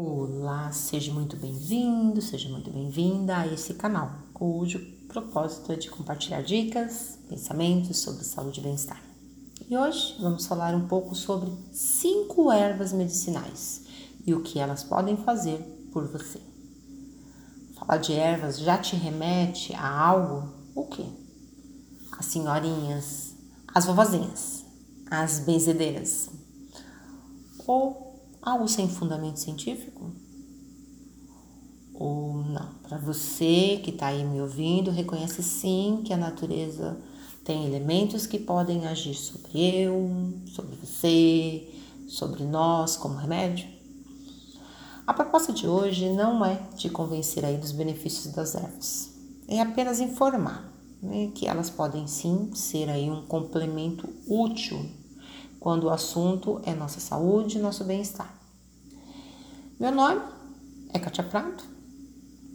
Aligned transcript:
Olá, 0.00 0.70
seja 0.70 1.12
muito 1.12 1.36
bem-vindo, 1.36 2.22
seja 2.22 2.48
muito 2.48 2.70
bem-vinda 2.70 3.36
a 3.36 3.48
esse 3.48 3.74
canal, 3.74 4.12
cujo 4.32 4.78
propósito 5.08 5.72
é 5.72 5.74
de 5.74 5.90
compartilhar 5.90 6.40
dicas, 6.40 7.18
pensamentos 7.28 7.98
sobre 7.98 8.22
saúde 8.22 8.60
e 8.60 8.62
bem-estar. 8.62 9.02
E 9.68 9.76
hoje 9.76 10.14
vamos 10.20 10.46
falar 10.46 10.72
um 10.72 10.86
pouco 10.86 11.16
sobre 11.16 11.50
cinco 11.72 12.52
ervas 12.52 12.92
medicinais 12.92 13.86
e 14.24 14.32
o 14.32 14.40
que 14.40 14.60
elas 14.60 14.84
podem 14.84 15.16
fazer 15.16 15.58
por 15.92 16.06
você. 16.06 16.40
Falar 17.74 17.96
de 17.96 18.12
ervas 18.12 18.60
já 18.60 18.78
te 18.78 18.94
remete 18.94 19.74
a 19.74 19.98
algo? 19.98 20.48
O 20.76 20.86
quê? 20.86 21.06
As 22.16 22.26
senhorinhas, 22.26 23.34
as 23.74 23.84
vovozinhas, 23.84 24.64
as 25.10 25.40
benzedeiras. 25.40 26.30
Ou 27.66 28.07
algo 28.42 28.68
sem 28.68 28.88
fundamento 28.88 29.38
científico? 29.38 30.10
Ou 31.94 32.44
não? 32.44 32.74
Para 32.82 32.98
você 32.98 33.80
que 33.82 33.90
está 33.90 34.08
aí 34.08 34.24
me 34.24 34.40
ouvindo, 34.40 34.90
reconhece 34.90 35.42
sim 35.42 36.02
que 36.04 36.12
a 36.12 36.16
natureza 36.16 36.96
tem 37.44 37.66
elementos 37.66 38.26
que 38.26 38.38
podem 38.38 38.86
agir 38.86 39.14
sobre 39.14 39.58
eu, 39.58 40.34
sobre 40.54 40.76
você, 40.76 41.68
sobre 42.08 42.44
nós 42.44 42.96
como 42.96 43.16
remédio? 43.16 43.68
A 45.06 45.14
proposta 45.14 45.52
de 45.52 45.66
hoje 45.66 46.10
não 46.10 46.44
é 46.44 46.56
te 46.76 46.90
convencer 46.90 47.44
aí 47.44 47.56
dos 47.56 47.72
benefícios 47.72 48.32
das 48.34 48.54
ervas, 48.54 49.10
é 49.48 49.60
apenas 49.60 50.00
informar 50.00 50.70
né, 51.02 51.30
que 51.34 51.46
elas 51.46 51.70
podem 51.70 52.06
sim 52.06 52.50
ser 52.54 52.88
aí 52.90 53.10
um 53.10 53.22
complemento 53.22 54.08
útil 54.26 54.84
quando 55.58 55.84
o 55.84 55.90
assunto 55.90 56.60
é 56.64 56.74
nossa 56.74 57.00
saúde 57.00 57.58
e 57.58 57.60
nosso 57.60 57.84
bem-estar. 57.84 58.37
Meu 59.78 59.92
nome 59.92 60.20
é 60.92 60.98
Katia 60.98 61.22
Prato, 61.22 61.64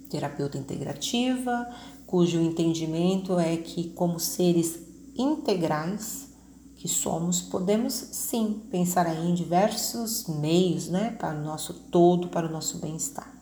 terapeuta 0.10 0.58
integrativa, 0.58 1.74
cujo 2.06 2.42
entendimento 2.42 3.40
é 3.40 3.56
que, 3.56 3.92
como 3.92 4.20
seres 4.20 4.78
integrais 5.16 6.28
que 6.76 6.90
somos, 6.90 7.42
podemos 7.42 7.94
sim 7.94 8.62
pensar 8.70 9.08
aí 9.08 9.30
em 9.30 9.34
diversos 9.34 10.28
meios 10.28 10.90
né, 10.90 11.12
para 11.12 11.40
o 11.40 11.42
nosso 11.42 11.74
todo, 11.90 12.28
para 12.28 12.46
o 12.46 12.52
nosso 12.52 12.80
bem-estar. 12.80 13.34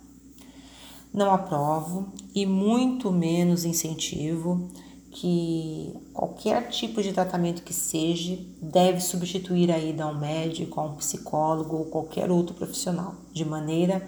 Não 1.12 1.34
aprovo 1.34 2.14
e 2.36 2.46
muito 2.46 3.12
menos 3.12 3.66
incentivo 3.66 4.70
que 5.12 5.94
qualquer 6.14 6.70
tipo 6.70 7.04
de 7.04 7.12
tratamento 7.12 7.64
que 7.64 7.74
seja 7.74 8.38
deve 8.62 9.02
substituir 9.02 9.70
a 9.70 9.78
ida 9.78 10.06
a 10.06 10.08
um 10.08 10.18
médico, 10.18 10.80
a 10.80 10.86
um 10.86 10.96
psicólogo 10.96 11.76
ou 11.76 11.86
qualquer 11.86 12.32
outro 12.32 12.56
profissional, 12.56 13.16
de 13.34 13.44
maneira 13.44 14.02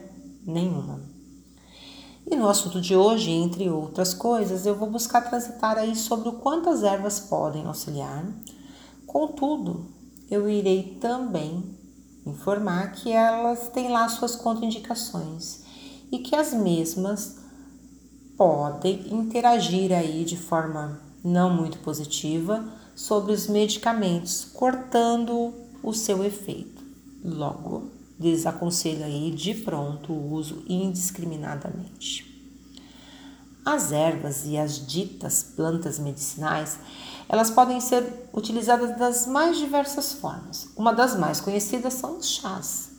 nenhuma. 0.46 1.02
E 2.26 2.36
no 2.38 2.48
assunto 2.48 2.80
de 2.80 2.96
hoje, 2.96 3.32
entre 3.32 3.70
outras 3.70 4.14
coisas, 4.14 4.66
eu 4.66 4.76
vou 4.76 4.90
buscar 4.90 5.22
transitar 5.22 5.78
aí 5.78 5.94
sobre 5.94 6.30
o 6.30 6.34
quanto 6.34 6.70
as 6.70 6.82
ervas 6.82 7.20
podem 7.20 7.66
auxiliar. 7.66 8.26
Contudo, 9.06 9.88
eu 10.32 10.50
irei 10.50 10.98
também 11.02 11.64
informar 12.26 12.94
que 12.94 13.12
elas 13.12 13.68
têm 13.68 13.92
lá 13.92 14.08
suas 14.08 14.38
contraindicações 14.38 15.64
e 16.10 16.20
que 16.20 16.34
as 16.34 16.54
mesmas 16.54 17.43
podem 18.38 19.14
interagir 19.14 19.92
aí 19.92 20.26
de 20.26 20.38
forma 20.38 21.00
não 21.24 21.50
muito 21.54 21.78
positiva 21.80 22.64
sobre 22.96 23.32
os 23.32 23.48
medicamentos, 23.48 24.46
cortando 24.54 25.54
o 25.82 25.94
seu 25.94 26.24
efeito. 26.24 26.84
Logo, 27.24 27.90
desaconselho 28.20 29.04
aí 29.06 29.32
de 29.32 29.54
pronto 29.54 30.12
o 30.12 30.34
uso 30.34 30.64
indiscriminadamente. 30.68 32.32
As 33.66 33.94
ervas 33.94 34.46
e 34.46 34.58
as 34.58 34.86
ditas 34.86 35.42
plantas 35.56 35.98
medicinais, 35.98 36.78
elas 37.30 37.50
podem 37.50 37.80
ser 37.80 38.30
utilizadas 38.34 38.98
das 38.98 39.26
mais 39.26 39.58
diversas 39.58 40.12
formas. 40.14 40.68
Uma 40.76 40.94
das 40.94 41.18
mais 41.18 41.40
conhecidas 41.40 41.94
são 41.94 42.18
os 42.18 42.28
chás, 42.28 42.92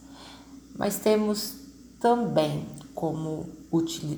mas 0.75 0.98
temos 0.98 1.56
também 2.00 2.66
como 2.94 3.49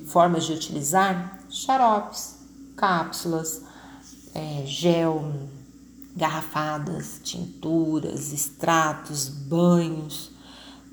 formas 0.06 0.44
de 0.44 0.53
utilizar 0.53 1.41
xaropes, 1.50 2.37
cápsulas, 2.76 3.62
é, 4.34 4.64
gel, 4.66 5.32
garrafadas, 6.14 7.20
tinturas, 7.22 8.32
extratos, 8.32 9.28
banhos. 9.28 10.31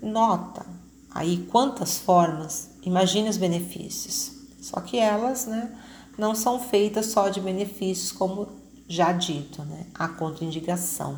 Nota 0.01 0.65
aí 1.13 1.45
quantas 1.51 1.99
formas, 1.99 2.71
imagine 2.81 3.29
os 3.29 3.37
benefícios. 3.37 4.31
Só 4.61 4.79
que 4.79 4.97
elas 4.97 5.45
né, 5.45 5.77
não 6.17 6.33
são 6.33 6.59
feitas 6.59 7.07
só 7.07 7.29
de 7.29 7.39
benefícios, 7.39 8.11
como 8.11 8.47
já 8.87 9.11
dito, 9.11 9.63
né? 9.63 9.85
A 9.93 10.07
contraindicação. 10.07 11.17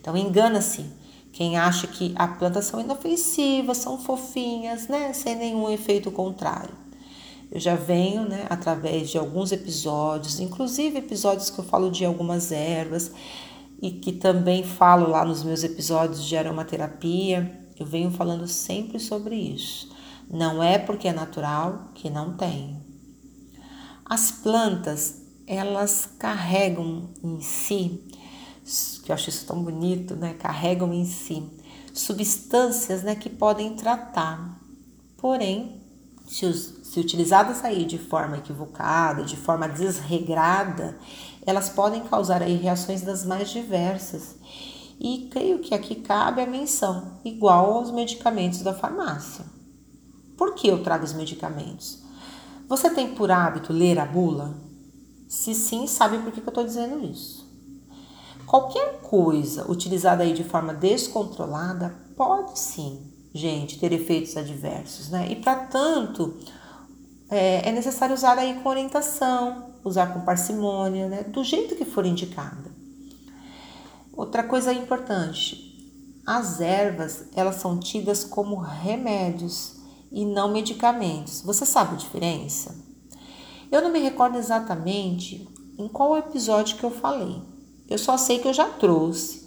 Então 0.00 0.16
engana-se 0.16 0.84
quem 1.36 1.58
acha 1.58 1.86
que 1.86 2.14
a 2.16 2.26
plantas 2.26 2.64
são 2.64 2.80
inofensivas, 2.80 3.76
são 3.76 3.98
fofinhas, 3.98 4.88
né, 4.88 5.12
sem 5.12 5.36
nenhum 5.36 5.70
efeito 5.70 6.10
contrário. 6.10 6.74
Eu 7.52 7.60
já 7.60 7.74
venho, 7.74 8.26
né, 8.26 8.46
através 8.48 9.10
de 9.10 9.18
alguns 9.18 9.52
episódios, 9.52 10.40
inclusive 10.40 10.96
episódios 10.96 11.50
que 11.50 11.58
eu 11.58 11.64
falo 11.64 11.90
de 11.90 12.06
algumas 12.06 12.50
ervas 12.50 13.12
e 13.82 13.90
que 13.90 14.12
também 14.12 14.64
falo 14.64 15.10
lá 15.10 15.26
nos 15.26 15.44
meus 15.44 15.62
episódios 15.62 16.24
de 16.24 16.38
aromaterapia, 16.38 17.68
eu 17.78 17.84
venho 17.84 18.10
falando 18.10 18.48
sempre 18.48 18.98
sobre 18.98 19.36
isso. 19.36 19.90
Não 20.30 20.62
é 20.62 20.78
porque 20.78 21.06
é 21.06 21.12
natural 21.12 21.90
que 21.94 22.08
não 22.08 22.34
tem. 22.34 22.80
As 24.06 24.30
plantas, 24.30 25.20
elas 25.46 26.08
carregam 26.18 27.10
em 27.22 27.42
si 27.42 28.00
que 29.06 29.12
eu 29.12 29.14
acho 29.14 29.30
isso 29.30 29.46
tão 29.46 29.62
bonito, 29.62 30.14
né? 30.14 30.34
Carregam 30.34 30.92
em 30.92 31.06
si 31.06 31.42
substâncias, 31.98 33.02
né, 33.02 33.14
que 33.14 33.30
podem 33.30 33.74
tratar. 33.74 34.60
Porém, 35.16 35.80
se, 36.26 36.52
se 36.52 37.00
utilizadas 37.00 37.64
aí 37.64 37.84
de 37.84 37.98
forma 37.98 38.36
equivocada, 38.36 39.24
de 39.24 39.36
forma 39.36 39.68
desregrada, 39.68 40.98
elas 41.46 41.68
podem 41.68 42.02
causar 42.02 42.42
aí 42.42 42.56
reações 42.56 43.02
das 43.02 43.24
mais 43.24 43.48
diversas. 43.48 44.36
E 45.00 45.28
creio 45.30 45.60
que 45.60 45.74
aqui 45.74 45.94
cabe 45.94 46.42
a 46.42 46.46
menção, 46.46 47.18
igual 47.24 47.74
aos 47.74 47.90
medicamentos 47.90 48.60
da 48.60 48.74
farmácia. 48.74 49.44
Por 50.36 50.54
que 50.54 50.68
eu 50.68 50.82
trago 50.82 51.04
os 51.04 51.12
medicamentos? 51.12 52.02
Você 52.68 52.90
tem 52.90 53.14
por 53.14 53.30
hábito 53.30 53.72
ler 53.72 53.98
a 53.98 54.04
bula? 54.04 54.54
Se 55.28 55.54
sim, 55.54 55.86
sabe 55.86 56.18
por 56.18 56.32
que 56.32 56.40
eu 56.40 56.48
estou 56.48 56.64
dizendo 56.64 57.04
isso. 57.04 57.45
Qualquer 58.46 59.00
coisa 59.00 59.70
utilizada 59.70 60.22
aí 60.22 60.32
de 60.32 60.44
forma 60.44 60.72
descontrolada 60.72 61.96
pode 62.16 62.58
sim, 62.58 63.12
gente, 63.34 63.78
ter 63.78 63.92
efeitos 63.92 64.36
adversos, 64.36 65.10
né? 65.10 65.28
E 65.30 65.36
para 65.36 65.66
tanto, 65.66 66.36
é, 67.28 67.68
é, 67.68 67.72
necessário 67.72 68.14
usar 68.14 68.38
aí 68.38 68.60
com 68.62 68.68
orientação, 68.68 69.74
usar 69.84 70.14
com 70.14 70.20
parcimônia, 70.20 71.08
né? 71.08 71.24
Do 71.24 71.42
jeito 71.42 71.74
que 71.74 71.84
for 71.84 72.06
indicada. 72.06 72.70
Outra 74.12 74.44
coisa 74.44 74.72
importante, 74.72 75.66
as 76.24 76.60
ervas, 76.60 77.28
elas 77.34 77.56
são 77.56 77.78
tidas 77.78 78.24
como 78.24 78.56
remédios 78.56 79.76
e 80.10 80.24
não 80.24 80.52
medicamentos. 80.52 81.42
Você 81.42 81.66
sabe 81.66 81.94
a 81.94 81.98
diferença? 81.98 82.74
Eu 83.70 83.82
não 83.82 83.90
me 83.90 83.98
recordo 83.98 84.38
exatamente 84.38 85.48
em 85.76 85.88
qual 85.88 86.16
episódio 86.16 86.76
que 86.76 86.84
eu 86.84 86.90
falei, 86.90 87.42
eu 87.88 87.98
só 87.98 88.16
sei 88.16 88.38
que 88.38 88.48
eu 88.48 88.54
já 88.54 88.68
trouxe 88.68 89.46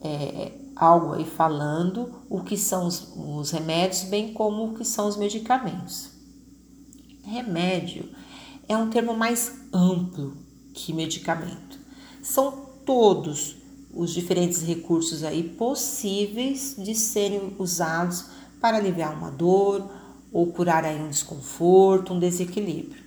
é, 0.00 0.52
algo 0.74 1.12
aí 1.12 1.24
falando 1.24 2.12
o 2.28 2.42
que 2.42 2.56
são 2.56 2.86
os, 2.86 3.12
os 3.16 3.50
remédios, 3.50 4.04
bem 4.04 4.32
como 4.32 4.66
o 4.66 4.74
que 4.74 4.84
são 4.84 5.08
os 5.08 5.16
medicamentos. 5.16 6.10
Remédio 7.22 8.08
é 8.68 8.76
um 8.76 8.90
termo 8.90 9.14
mais 9.16 9.60
amplo 9.72 10.36
que 10.72 10.92
medicamento. 10.92 11.78
São 12.22 12.66
todos 12.84 13.56
os 13.92 14.12
diferentes 14.12 14.62
recursos 14.62 15.22
aí 15.22 15.42
possíveis 15.42 16.74
de 16.76 16.94
serem 16.94 17.54
usados 17.58 18.26
para 18.60 18.76
aliviar 18.76 19.16
uma 19.16 19.30
dor 19.30 19.88
ou 20.32 20.48
curar 20.48 20.84
aí 20.84 21.00
um 21.00 21.08
desconforto, 21.08 22.12
um 22.12 22.18
desequilíbrio. 22.18 23.02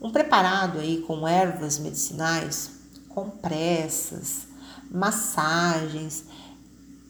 Um 0.00 0.10
preparado 0.10 0.78
aí 0.78 1.02
com 1.02 1.26
ervas 1.26 1.78
medicinais 1.78 2.79
compressas, 3.14 4.46
massagens, 4.90 6.24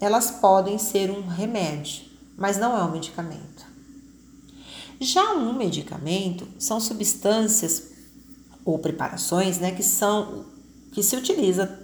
elas 0.01 0.31
podem 0.31 0.79
ser 0.79 1.11
um 1.11 1.27
remédio, 1.27 2.05
mas 2.37 2.57
não 2.57 2.77
é 2.77 2.83
um 2.83 2.91
medicamento. 2.91 3.67
Já 5.01 5.33
um 5.35 5.55
medicamento 5.55 6.47
são 6.59 6.81
substâncias 6.81 7.91
ou 8.65 8.79
preparações, 8.79 9.59
né, 9.59 9.73
que 9.73 9.83
são 9.83 10.45
que 10.93 11.03
se 11.03 11.17
utiliza 11.17 11.79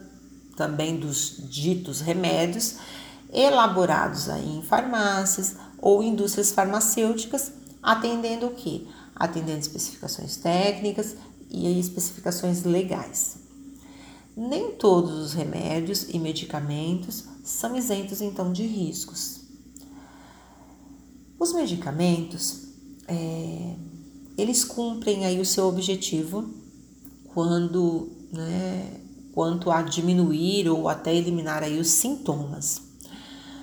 também 0.56 0.98
dos 0.98 1.36
ditos 1.48 2.00
remédios 2.00 2.76
elaborados 3.32 4.28
aí 4.28 4.56
em 4.56 4.62
farmácias 4.62 5.56
ou 5.78 6.02
indústrias 6.02 6.50
farmacêuticas, 6.50 7.52
atendendo 7.82 8.46
o 8.46 8.54
quê? 8.54 8.86
Atendendo 9.14 9.60
especificações 9.60 10.36
técnicas 10.36 11.16
e 11.50 11.78
especificações 11.78 12.64
legais. 12.64 13.45
Nem 14.36 14.72
todos 14.72 15.14
os 15.14 15.32
remédios 15.32 16.08
e 16.10 16.18
medicamentos 16.18 17.24
são 17.42 17.74
isentos 17.74 18.20
então 18.20 18.52
de 18.52 18.66
riscos. 18.66 19.40
Os 21.38 21.54
medicamentos, 21.54 22.64
é, 23.08 23.76
eles 24.36 24.62
cumprem 24.62 25.24
aí 25.24 25.40
o 25.40 25.44
seu 25.46 25.66
objetivo 25.66 26.50
quando, 27.32 28.10
né, 28.30 29.00
quanto 29.32 29.70
a 29.70 29.80
diminuir 29.80 30.68
ou 30.68 30.86
até 30.86 31.14
eliminar 31.14 31.62
aí 31.62 31.80
os 31.80 31.88
sintomas. 31.88 32.82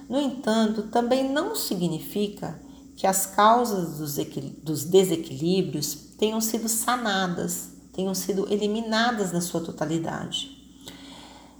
No 0.09 0.19
entanto, 0.19 0.83
também 0.83 1.31
não 1.31 1.55
significa 1.55 2.59
que 2.95 3.05
as 3.05 3.27
causas 3.27 3.99
dos 4.63 4.85
desequilíbrios 4.85 5.93
tenham 6.17 6.41
sido 6.41 6.67
sanadas, 6.67 7.69
tenham 7.91 8.15
sido 8.15 8.51
eliminadas 8.51 9.31
na 9.31 9.41
sua 9.41 9.61
totalidade. 9.61 10.62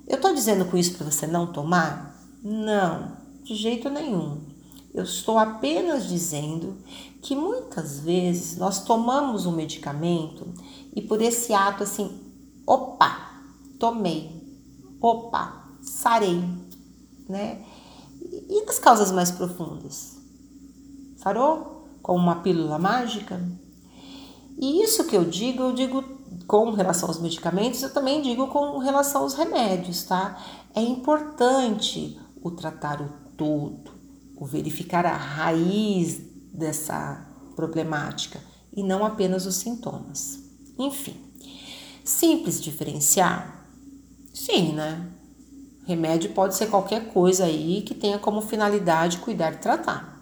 Eu 0.07 0.15
estou 0.15 0.33
dizendo 0.33 0.65
com 0.65 0.77
isso 0.77 0.95
para 0.95 1.09
você 1.09 1.25
não 1.25 1.51
tomar? 1.51 2.13
Não, 2.43 3.17
de 3.43 3.55
jeito 3.55 3.89
nenhum. 3.89 4.41
Eu 4.93 5.03
estou 5.03 5.39
apenas 5.39 6.07
dizendo 6.07 6.77
que 7.21 7.35
muitas 7.35 7.99
vezes 7.99 8.57
nós 8.57 8.83
tomamos 8.83 9.45
um 9.45 9.51
medicamento 9.51 10.47
e 10.95 11.01
por 11.01 11.21
esse 11.21 11.53
ato 11.53 11.83
assim, 11.83 12.19
opa, 12.67 13.31
tomei, 13.79 14.29
opa, 15.01 15.65
sarei, 15.81 16.43
né? 17.27 17.65
E 18.49 18.65
das 18.65 18.77
causas 18.77 19.11
mais 19.11 19.31
profundas? 19.31 20.17
Sarou? 21.17 21.87
Com 22.01 22.15
uma 22.15 22.35
pílula 22.35 22.77
mágica? 22.77 23.41
E 24.57 24.83
isso 24.83 25.05
que 25.05 25.15
eu 25.15 25.23
digo, 25.23 25.63
eu 25.63 25.73
digo 25.73 26.03
com 26.47 26.71
relação 26.71 27.09
aos 27.09 27.19
medicamentos, 27.19 27.81
eu 27.81 27.93
também 27.93 28.21
digo 28.21 28.47
com 28.47 28.77
relação 28.77 29.21
aos 29.21 29.33
remédios, 29.33 30.03
tá? 30.03 30.37
É 30.75 30.81
importante 30.81 32.19
o 32.41 32.51
tratar 32.51 33.01
o 33.01 33.09
todo, 33.37 33.91
o 34.35 34.45
verificar 34.45 35.05
a 35.05 35.15
raiz 35.15 36.21
dessa 36.53 37.25
problemática 37.55 38.39
e 38.75 38.83
não 38.83 39.05
apenas 39.05 39.45
os 39.45 39.55
sintomas. 39.55 40.39
Enfim, 40.77 41.15
simples 42.03 42.61
diferenciar? 42.61 43.65
Sim, 44.33 44.73
né? 44.73 45.09
Remédio 45.85 46.31
pode 46.31 46.55
ser 46.55 46.67
qualquer 46.67 47.11
coisa 47.11 47.45
aí 47.45 47.81
que 47.81 47.93
tenha 47.93 48.17
como 48.17 48.41
finalidade 48.41 49.17
cuidar 49.17 49.53
e 49.53 49.57
tratar. 49.57 50.21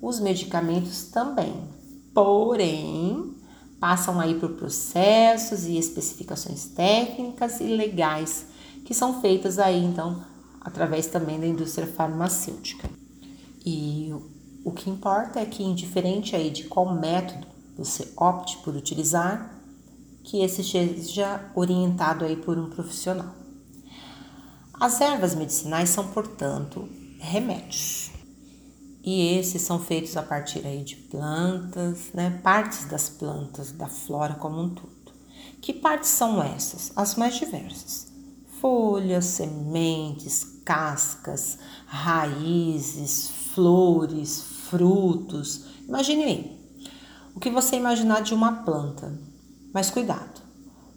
Os 0.00 0.18
medicamentos 0.18 1.04
também, 1.04 1.54
porém, 2.12 3.31
passam 3.82 4.20
aí 4.20 4.38
por 4.38 4.50
processos 4.50 5.64
e 5.64 5.76
especificações 5.76 6.66
técnicas 6.66 7.58
e 7.58 7.64
legais 7.64 8.46
que 8.84 8.94
são 8.94 9.20
feitas 9.20 9.58
aí 9.58 9.82
então 9.82 10.24
através 10.60 11.08
também 11.08 11.40
da 11.40 11.48
indústria 11.48 11.88
farmacêutica. 11.88 12.88
E 13.66 14.14
o 14.64 14.70
que 14.70 14.88
importa 14.88 15.40
é 15.40 15.44
que 15.44 15.64
indiferente 15.64 16.36
aí 16.36 16.50
de 16.50 16.62
qual 16.64 16.94
método 16.94 17.44
você 17.76 18.12
opte 18.16 18.58
por 18.58 18.76
utilizar, 18.76 19.52
que 20.22 20.44
esse 20.44 20.62
seja 20.62 21.50
orientado 21.52 22.24
aí 22.24 22.36
por 22.36 22.56
um 22.56 22.70
profissional. 22.70 23.34
As 24.74 25.00
ervas 25.00 25.34
medicinais 25.34 25.88
são, 25.88 26.06
portanto, 26.06 26.88
remédios 27.18 28.11
e 29.04 29.36
esses 29.36 29.62
são 29.62 29.80
feitos 29.80 30.16
a 30.16 30.22
partir 30.22 30.64
aí 30.64 30.84
de 30.84 30.94
plantas, 30.94 32.10
né, 32.14 32.38
partes 32.42 32.84
das 32.84 33.08
plantas, 33.08 33.72
da 33.72 33.88
flora 33.88 34.34
como 34.34 34.60
um 34.60 34.68
todo. 34.68 34.92
Que 35.60 35.72
partes 35.72 36.10
são 36.10 36.42
essas? 36.42 36.92
As 36.94 37.16
mais 37.16 37.34
diversas: 37.34 38.12
folhas, 38.60 39.24
sementes, 39.24 40.60
cascas, 40.64 41.58
raízes, 41.86 43.30
flores, 43.54 44.42
frutos. 44.68 45.66
Imagine 45.88 46.24
aí 46.24 46.62
o 47.34 47.40
que 47.40 47.50
você 47.50 47.76
imaginar 47.76 48.22
de 48.22 48.34
uma 48.34 48.62
planta, 48.62 49.12
mas 49.72 49.90
cuidado, 49.90 50.40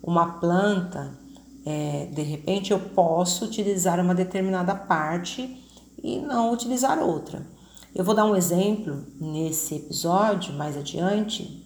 uma 0.03 0.39
planta, 0.39 1.17
é, 1.65 2.07
de 2.13 2.21
repente 2.21 2.71
eu 2.71 2.79
posso 2.79 3.45
utilizar 3.45 3.99
uma 3.99 4.13
determinada 4.13 4.75
parte 4.75 5.63
e 6.03 6.19
não 6.19 6.51
utilizar 6.53 6.99
outra. 6.99 7.54
Eu 7.95 8.03
vou 8.03 8.13
dar 8.13 8.25
um 8.25 8.35
exemplo 8.35 9.05
nesse 9.21 9.75
episódio 9.75 10.53
mais 10.53 10.75
adiante 10.75 11.65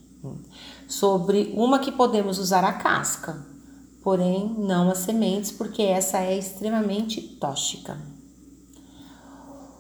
sobre 0.88 1.52
uma 1.56 1.80
que 1.80 1.92
podemos 1.92 2.38
usar 2.38 2.64
a 2.64 2.72
casca, 2.72 3.44
porém 4.04 4.48
não 4.60 4.92
as 4.92 5.00
sementes, 5.00 5.52
porque 5.52 5.82
essa 5.82 6.20
é 6.20 6.38
extremamente 6.38 7.20
tóxica. 7.20 8.00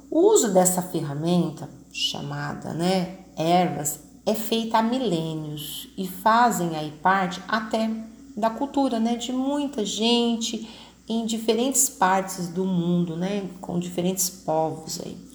O 0.09 0.21
uso 0.21 0.51
dessa 0.51 0.81
ferramenta 0.81 1.69
chamada, 1.93 2.73
né, 2.73 3.19
ervas 3.37 3.99
é 4.25 4.33
feita 4.33 4.79
há 4.79 4.81
milênios 4.81 5.87
e 5.95 6.07
fazem 6.07 6.75
aí 6.75 6.89
parte 7.03 7.39
até 7.47 7.91
da 8.35 8.49
cultura, 8.49 8.99
né, 8.99 9.17
de 9.17 9.31
muita 9.31 9.85
gente 9.85 10.67
em 11.07 11.27
diferentes 11.27 11.89
partes 11.89 12.47
do 12.49 12.65
mundo, 12.65 13.15
né, 13.15 13.47
com 13.61 13.77
diferentes 13.77 14.31
povos 14.31 14.99
aí. 15.05 15.28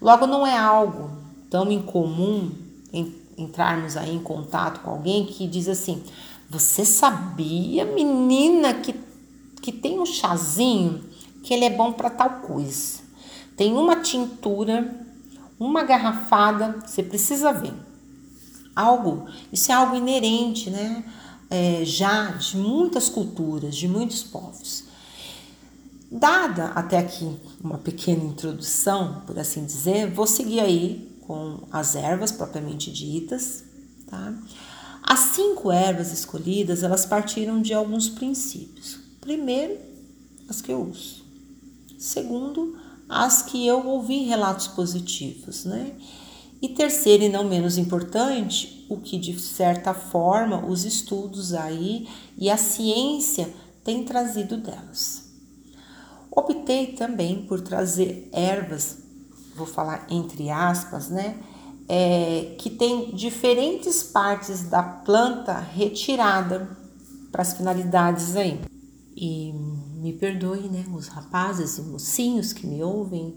Logo, 0.00 0.26
não 0.26 0.46
é 0.46 0.56
algo 0.56 1.10
tão 1.50 1.70
incomum 1.70 2.52
entrarmos 3.36 3.96
aí 3.96 4.14
em 4.14 4.22
contato 4.22 4.80
com 4.80 4.90
alguém 4.90 5.26
que 5.26 5.46
diz 5.46 5.68
assim: 5.68 6.02
Você 6.48 6.84
sabia, 6.84 7.84
menina, 7.84 8.74
que, 8.74 8.94
que 9.60 9.72
tem 9.72 9.98
um 9.98 10.06
chazinho 10.06 11.04
que 11.42 11.52
ele 11.52 11.64
é 11.64 11.70
bom 11.70 11.92
para 11.92 12.10
tal 12.10 12.30
coisa? 12.40 13.00
Tem 13.56 13.74
uma 13.74 13.96
tintura, 13.96 15.06
uma 15.58 15.82
garrafada, 15.82 16.78
você 16.86 17.02
precisa 17.02 17.52
ver. 17.52 17.74
Algo, 18.74 19.26
isso 19.52 19.70
é 19.70 19.74
algo 19.74 19.96
inerente, 19.96 20.70
né? 20.70 21.04
É, 21.50 21.82
já 21.84 22.26
de 22.26 22.56
muitas 22.56 23.08
culturas, 23.08 23.74
de 23.76 23.88
muitos 23.88 24.22
povos. 24.22 24.84
Dada 26.10 26.66
até 26.68 26.98
aqui 26.98 27.38
uma 27.62 27.78
pequena 27.78 28.24
introdução, 28.24 29.22
por 29.26 29.38
assim 29.38 29.64
dizer, 29.64 30.10
vou 30.10 30.26
seguir 30.26 30.58
aí 30.58 31.16
com 31.20 31.60
as 31.70 31.94
ervas 31.94 32.32
propriamente 32.32 32.90
ditas, 32.90 33.62
tá? 34.08 34.34
As 35.04 35.20
cinco 35.20 35.70
ervas 35.70 36.12
escolhidas, 36.12 36.82
elas 36.82 37.06
partiram 37.06 37.62
de 37.62 37.72
alguns 37.72 38.08
princípios. 38.08 38.98
Primeiro, 39.20 39.78
as 40.48 40.60
que 40.60 40.72
eu 40.72 40.82
uso. 40.82 41.24
Segundo, 41.96 42.76
as 43.08 43.42
que 43.42 43.64
eu 43.64 43.86
ouvi 43.86 44.24
relatos 44.24 44.66
positivos, 44.66 45.64
né? 45.64 45.92
E 46.60 46.70
terceiro, 46.70 47.22
e 47.22 47.28
não 47.28 47.44
menos 47.44 47.78
importante, 47.78 48.84
o 48.88 48.98
que 48.98 49.16
de 49.16 49.38
certa 49.38 49.94
forma 49.94 50.66
os 50.66 50.84
estudos 50.84 51.54
aí 51.54 52.08
e 52.36 52.50
a 52.50 52.56
ciência 52.56 53.48
têm 53.84 54.04
trazido 54.04 54.56
delas. 54.56 55.29
Optei 56.40 56.88
também 56.88 57.42
por 57.42 57.60
trazer 57.60 58.28
ervas, 58.32 58.98
vou 59.54 59.66
falar 59.66 60.06
entre 60.10 60.48
aspas, 60.50 61.10
né? 61.10 61.36
É, 61.88 62.54
que 62.58 62.70
tem 62.70 63.10
diferentes 63.14 64.02
partes 64.02 64.62
da 64.62 64.82
planta 64.82 65.58
retirada 65.58 66.76
para 67.30 67.42
as 67.42 67.52
finalidades 67.52 68.36
aí. 68.36 68.60
E 69.16 69.52
me 69.96 70.12
perdoe, 70.12 70.68
né, 70.68 70.84
os 70.94 71.08
rapazes 71.08 71.76
e 71.78 71.82
mocinhos 71.82 72.52
que 72.52 72.66
me 72.66 72.82
ouvem, 72.82 73.36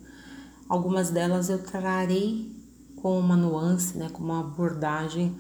algumas 0.70 1.10
delas 1.10 1.50
eu 1.50 1.62
trarei 1.62 2.56
com 3.02 3.20
uma 3.20 3.36
nuance, 3.36 3.98
né, 3.98 4.08
com 4.14 4.24
uma 4.24 4.40
abordagem 4.40 5.36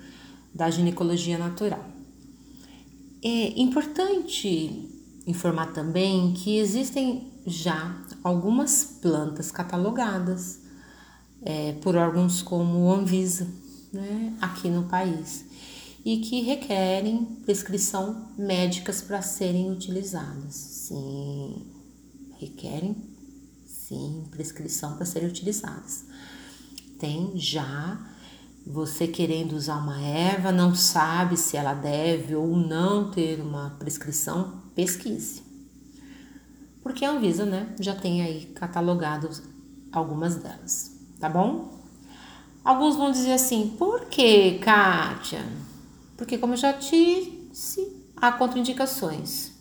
da 0.53 0.70
ginecologia 0.70 1.38
natural. 1.38 1.86
É 3.24 3.62
importante 3.62 4.89
informar 5.25 5.67
também 5.67 6.34
que 6.34 6.58
existem 6.58 7.33
já 7.45 7.95
algumas 8.23 8.83
plantas 9.01 9.51
catalogadas 9.51 10.59
é, 11.41 11.73
por 11.73 11.95
órgãos 11.95 12.41
como 12.41 12.85
o 12.85 12.93
Anvisa, 12.93 13.47
né, 13.91 14.33
aqui 14.41 14.69
no 14.69 14.83
país, 14.83 15.45
e 16.05 16.17
que 16.17 16.41
requerem 16.41 17.25
prescrição 17.45 18.29
médicas 18.38 19.01
para 19.01 19.21
serem 19.21 19.71
utilizadas. 19.71 20.55
Sim, 20.55 21.65
requerem, 22.39 22.95
sim, 23.65 24.25
prescrição 24.31 24.95
para 24.95 25.05
serem 25.05 25.29
utilizadas. 25.29 26.05
Tem 27.00 27.33
já 27.35 28.09
você 28.65 29.07
querendo 29.07 29.53
usar 29.53 29.77
uma 29.77 30.01
erva, 30.01 30.51
não 30.51 30.73
sabe 30.73 31.35
se 31.35 31.57
ela 31.57 31.73
deve 31.73 32.35
ou 32.35 32.55
não 32.55 33.12
ter 33.12 33.41
uma 33.41 33.71
prescrição, 33.71 34.62
pesquise 34.73 35.52
porque 36.84 37.06
a 37.06 37.12
Anvisa 37.12 37.46
né, 37.46 37.74
já 37.80 37.96
tem 37.96 38.22
aí 38.22 38.46
catalogado 38.54 39.30
algumas 39.92 40.36
delas, 40.36 40.92
tá 41.20 41.30
bom? 41.30 41.82
Alguns 42.63 42.96
vão 42.96 43.12
dizer 43.12 43.34
assim: 43.34 43.75
por 43.78 44.06
que, 44.06 44.60
Kátia? 44.60 45.44
Porque, 46.16 46.38
como 46.38 46.54
eu 46.54 46.58
já 46.58 46.72
disse, 46.74 48.12
há 48.16 48.32
contraindicações. 48.32 49.52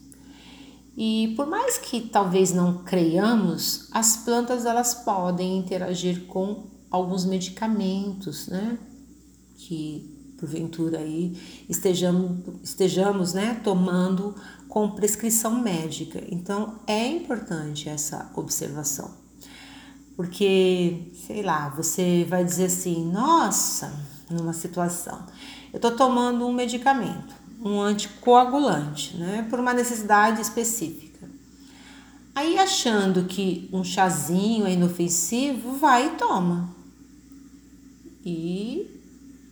E 0.96 1.32
por 1.36 1.46
mais 1.46 1.78
que 1.78 2.02
talvez 2.02 2.52
não 2.52 2.84
creiamos, 2.84 3.88
as 3.92 4.18
plantas 4.18 4.66
elas 4.66 4.94
podem 4.94 5.58
interagir 5.58 6.26
com 6.26 6.66
alguns 6.90 7.24
medicamentos, 7.24 8.48
né? 8.48 8.78
Que 9.56 10.12
porventura 10.38 10.98
aí 10.98 11.40
estejamos, 11.68 12.42
estejamos 12.64 13.32
né, 13.32 13.60
tomando 13.62 14.34
com 14.72 14.88
prescrição 14.92 15.60
médica. 15.60 16.24
Então 16.30 16.76
é 16.86 17.06
importante 17.06 17.90
essa 17.90 18.30
observação. 18.34 19.10
Porque, 20.16 21.12
sei 21.26 21.42
lá, 21.42 21.68
você 21.68 22.26
vai 22.26 22.42
dizer 22.42 22.64
assim, 22.64 23.04
nossa, 23.12 23.92
numa 24.30 24.54
situação, 24.54 25.26
eu 25.74 25.76
estou 25.76 25.90
tomando 25.90 26.46
um 26.46 26.54
medicamento 26.54 27.34
um 27.62 27.80
anticoagulante, 27.80 29.14
né, 29.18 29.46
por 29.48 29.60
uma 29.60 29.74
necessidade 29.74 30.40
específica. 30.40 31.28
Aí 32.34 32.58
achando 32.58 33.24
que 33.24 33.68
um 33.72 33.84
chazinho 33.84 34.66
é 34.66 34.72
inofensivo, 34.72 35.76
vai 35.76 36.06
e 36.06 36.10
toma. 36.16 36.74
E 38.24 38.90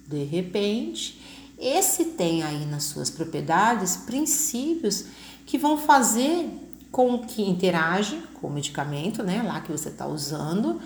de 0.09 0.25
repente, 0.25 1.21
esse 1.61 2.07
tem 2.07 2.43
aí 2.43 2.65
nas 2.65 2.85
suas 2.85 3.11
propriedades 3.11 3.97
princípios 3.97 5.05
que 5.45 5.59
vão 5.59 5.77
fazer 5.77 6.49
com 6.91 7.19
que 7.19 7.43
interage 7.43 8.23
com 8.41 8.49
o 8.49 8.51
medicamento, 8.51 9.23
né, 9.23 9.43
lá 9.43 9.61
que 9.61 9.71
você 9.71 9.91
está 9.91 10.07
usando, 10.07 10.81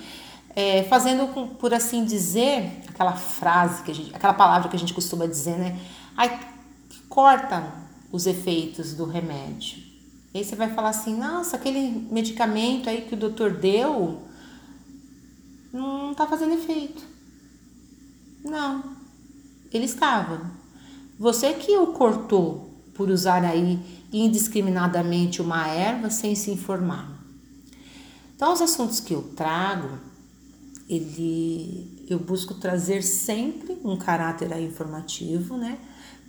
é, 0.54 0.82
fazendo 0.84 1.32
com, 1.32 1.48
por 1.48 1.72
assim 1.72 2.04
dizer, 2.04 2.82
aquela 2.88 3.12
frase 3.12 3.82
que 3.82 3.90
a 3.90 3.94
gente, 3.94 4.14
aquela 4.14 4.34
palavra 4.34 4.68
que 4.68 4.76
a 4.76 4.78
gente 4.78 4.92
costuma 4.92 5.26
dizer, 5.26 5.56
né, 5.56 5.78
ai, 6.16 6.40
corta 7.08 7.72
os 8.10 8.26
efeitos 8.26 8.94
do 8.94 9.04
remédio. 9.04 9.78
E 10.34 10.38
aí 10.38 10.44
você 10.44 10.56
vai 10.56 10.74
falar 10.74 10.88
assim: 10.88 11.16
nossa, 11.16 11.56
aquele 11.56 12.08
medicamento 12.10 12.90
aí 12.90 13.02
que 13.02 13.14
o 13.14 13.16
doutor 13.16 13.52
deu 13.52 14.22
não 15.72 16.10
está 16.10 16.26
fazendo 16.26 16.54
efeito. 16.54 17.02
Não, 18.44 18.96
ele 19.72 19.84
estava. 19.84 20.63
Você 21.18 21.52
que 21.54 21.76
o 21.76 21.88
cortou 21.88 22.70
por 22.94 23.10
usar 23.10 23.44
aí 23.44 23.78
indiscriminadamente 24.12 25.42
uma 25.42 25.66
erva 25.68 26.10
sem 26.10 26.34
se 26.34 26.50
informar. 26.50 27.10
Então, 28.36 28.52
os 28.52 28.60
assuntos 28.60 29.00
que 29.00 29.12
eu 29.12 29.22
trago, 29.36 29.98
ele, 30.88 32.06
eu 32.08 32.18
busco 32.18 32.54
trazer 32.54 33.02
sempre 33.02 33.78
um 33.84 33.96
caráter 33.96 34.52
informativo, 34.60 35.56
né? 35.56 35.78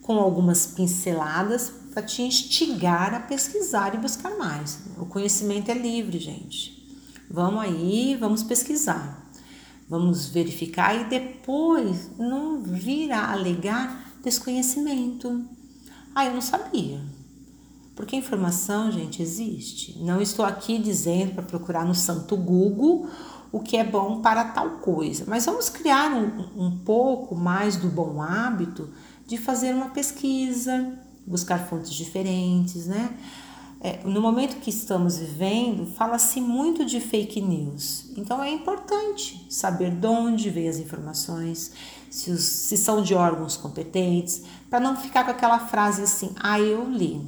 com 0.06 0.20
algumas 0.20 0.68
pinceladas 0.68 1.72
para 1.92 2.04
te 2.04 2.22
instigar 2.22 3.16
a 3.16 3.20
pesquisar 3.22 3.96
e 3.96 3.98
buscar 3.98 4.38
mais. 4.38 4.82
O 4.98 5.06
conhecimento 5.08 5.72
é 5.72 5.74
livre, 5.74 6.20
gente. 6.20 6.76
Vamos 7.28 7.62
aí, 7.62 8.16
vamos 8.20 8.44
pesquisar. 8.44 9.28
Vamos 9.90 10.28
verificar 10.28 10.96
e 10.96 11.06
depois 11.06 12.12
não 12.20 12.62
vir 12.62 13.12
a 13.12 13.32
alegar 13.32 14.05
desconhecimento. 14.26 15.46
Ah, 16.14 16.26
eu 16.26 16.34
não 16.34 16.42
sabia. 16.42 17.00
Porque 17.96 18.16
informação, 18.16 18.92
gente, 18.92 19.22
existe. 19.22 19.98
Não 20.00 20.22
estou 20.22 20.44
aqui 20.44 20.78
dizendo 20.78 21.34
para 21.34 21.44
procurar 21.44 21.86
no 21.86 21.96
santo 21.96 22.36
Google 22.36 23.08
o 23.52 23.60
que 23.62 23.78
é 23.78 23.86
bom 23.86 24.22
para 24.22 24.44
tal 24.44 24.80
coisa, 24.80 25.24
mas 25.28 25.46
vamos 25.46 25.70
criar 25.70 26.12
um, 26.12 26.66
um 26.66 26.78
pouco 26.80 27.36
mais 27.36 27.78
do 27.78 27.88
bom 27.88 28.22
hábito 28.22 28.90
de 29.26 29.38
fazer 29.38 29.74
uma 29.74 29.90
pesquisa, 29.90 31.00
buscar 31.26 31.60
fontes 31.70 31.94
diferentes, 31.94 32.86
né? 32.86 33.18
É, 33.80 34.00
no 34.04 34.20
momento 34.20 34.60
que 34.60 34.70
estamos 34.70 35.18
vivendo, 35.18 35.86
fala-se 35.86 36.42
muito 36.42 36.84
de 36.84 37.00
fake 37.00 37.40
news. 37.40 38.12
Então 38.18 38.44
é 38.44 38.52
importante 38.52 39.46
saber 39.50 39.92
de 39.92 40.08
onde 40.08 40.50
vêm 40.50 40.68
as 40.68 40.78
informações, 40.78 41.72
se, 42.16 42.32
os, 42.32 42.44
se 42.44 42.78
são 42.78 43.02
de 43.02 43.14
órgãos 43.14 43.58
competentes, 43.58 44.44
para 44.70 44.80
não 44.80 44.96
ficar 44.96 45.26
com 45.26 45.32
aquela 45.32 45.60
frase 45.60 46.04
assim: 46.04 46.34
ah, 46.40 46.58
eu 46.58 46.90
li. 46.90 47.22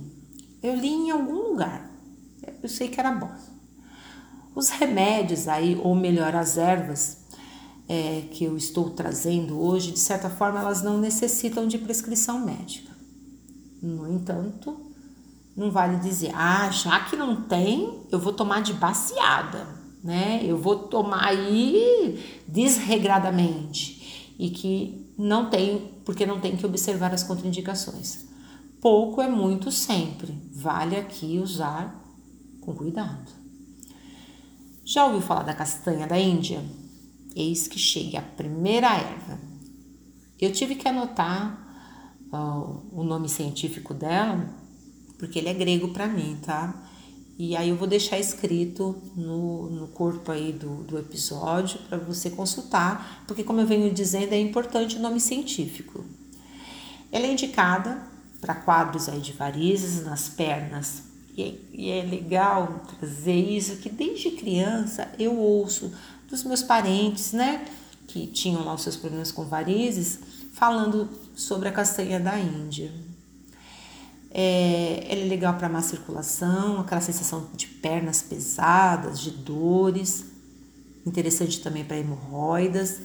Eu 0.63 0.75
li 0.75 0.87
em 0.87 1.11
algum 1.11 1.49
lugar. 1.49 1.91
Eu 2.63 2.69
sei 2.69 2.87
que 2.87 2.97
era 2.97 3.11
bom. 3.11 3.29
Os 4.55 4.69
remédios 4.69 5.49
aí, 5.49 5.79
ou 5.83 5.93
melhor, 5.93 6.33
as 6.33 6.57
ervas, 6.57 7.17
é, 7.87 8.23
que 8.31 8.45
eu 8.45 8.55
estou 8.55 8.89
trazendo 8.91 9.59
hoje, 9.59 9.91
de 9.91 9.99
certa 9.99 10.29
forma, 10.29 10.59
elas 10.59 10.81
não 10.81 10.97
necessitam 10.97 11.67
de 11.67 11.77
prescrição 11.77 12.39
médica. 12.39 12.95
No 13.81 14.09
entanto, 14.09 14.79
não 15.55 15.69
vale 15.69 15.97
dizer, 15.97 16.31
ah, 16.33 16.69
já 16.71 17.01
que 17.01 17.17
não 17.17 17.41
tem, 17.41 18.03
eu 18.09 18.19
vou 18.19 18.31
tomar 18.31 18.61
de 18.61 18.73
baseada, 18.73 19.67
né? 20.01 20.41
Eu 20.43 20.57
vou 20.57 20.79
tomar 20.79 21.25
aí 21.25 22.41
desregradamente 22.47 23.96
e 24.37 24.49
que 24.49 25.13
não 25.17 25.49
tem, 25.49 25.91
porque 26.05 26.25
não 26.25 26.39
tem 26.39 26.55
que 26.55 26.65
observar 26.65 27.13
as 27.13 27.23
contraindicações. 27.23 28.25
Pouco 28.79 29.21
é 29.21 29.27
muito 29.27 29.71
sempre, 29.71 30.37
vale 30.53 30.95
aqui 30.95 31.39
usar 31.39 32.03
com 32.61 32.73
cuidado. 32.73 33.31
Já 34.85 35.05
ouviu 35.05 35.21
falar 35.21 35.43
da 35.43 35.53
castanha 35.53 36.07
da 36.07 36.19
Índia? 36.19 36.63
Eis 37.35 37.67
que 37.67 37.79
chega 37.79 38.19
a 38.19 38.21
primeira 38.21 38.87
erva. 38.95 39.39
Eu 40.39 40.51
tive 40.51 40.75
que 40.75 40.87
anotar 40.87 41.67
uh, 42.31 42.85
o 42.91 43.03
nome 43.03 43.27
científico 43.27 43.93
dela, 43.93 44.47
porque 45.17 45.39
ele 45.39 45.49
é 45.49 45.53
grego 45.53 45.89
para 45.89 46.07
mim, 46.07 46.37
tá? 46.45 46.86
E 47.39 47.55
aí 47.55 47.69
eu 47.69 47.75
vou 47.75 47.87
deixar 47.87 48.17
escrito 48.17 48.99
no, 49.15 49.69
no 49.69 49.87
corpo 49.89 50.31
aí 50.31 50.51
do, 50.51 50.83
do 50.83 50.97
episódio 50.97 51.79
para 51.87 51.97
você 51.99 52.31
consultar, 52.31 53.23
porque 53.27 53.43
como 53.43 53.61
eu 53.61 53.67
venho 53.67 53.93
dizendo, 53.93 54.33
é 54.33 54.39
importante 54.39 54.95
o 54.95 54.99
nome 54.99 55.19
científico. 55.19 56.03
Ela 57.11 57.27
é 57.27 57.31
indicada 57.31 58.01
para 58.41 58.55
quadros 58.55 59.07
aí 59.07 59.19
de 59.19 59.33
varizes 59.33 60.03
nas 60.03 60.27
pernas. 60.29 61.03
E 61.35 61.43
é, 61.43 61.55
e 61.71 61.91
é 61.91 62.01
legal 62.01 62.81
trazer 62.97 63.35
isso, 63.35 63.77
que 63.77 63.89
desde 63.89 64.31
criança 64.31 65.07
eu 65.19 65.37
ouço 65.37 65.93
dos 66.27 66.43
meus 66.43 66.63
parentes, 66.63 67.33
né, 67.33 67.65
que 68.07 68.25
tinham 68.25 68.65
lá 68.65 68.73
os 68.73 68.81
seus 68.81 68.95
problemas 68.95 69.31
com 69.31 69.45
varizes, 69.45 70.19
falando 70.53 71.07
sobre 71.35 71.69
a 71.69 71.71
castanha 71.71 72.19
da 72.19 72.39
Índia. 72.39 72.91
É, 74.31 75.07
ela 75.09 75.21
é 75.21 75.25
legal 75.25 75.55
para 75.55 75.69
má 75.69 75.81
circulação, 75.81 76.81
aquela 76.81 77.01
sensação 77.01 77.47
de 77.55 77.67
pernas 77.67 78.21
pesadas, 78.21 79.19
de 79.19 79.31
dores, 79.31 80.25
interessante 81.05 81.61
também 81.61 81.85
para 81.85 81.97
hemorroidas. 81.97 83.01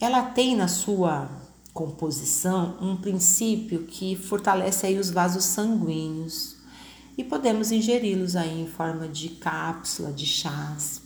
Ela 0.00 0.22
tem 0.22 0.54
na 0.54 0.68
sua 0.68 1.30
composição 1.72 2.78
um 2.80 2.96
princípio 2.96 3.84
que 3.84 4.14
fortalece 4.14 4.86
aí 4.86 4.98
os 4.98 5.10
vasos 5.10 5.44
sanguíneos 5.44 6.56
e 7.16 7.24
podemos 7.24 7.72
ingeri-los 7.72 8.36
aí 8.36 8.60
em 8.60 8.66
forma 8.66 9.08
de 9.08 9.30
cápsula, 9.30 10.12
de 10.12 10.26
chás. 10.26 11.02